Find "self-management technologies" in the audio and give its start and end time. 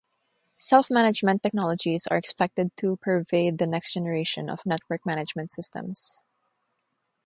0.57-2.07